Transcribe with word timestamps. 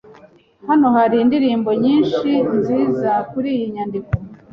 Hano 0.67 0.87
hari 0.95 1.15
indirimbo 1.23 1.69
nyinshi 1.83 2.29
nziza 2.57 3.11
kuriyi 3.29 3.65
nyandiko. 3.73 4.11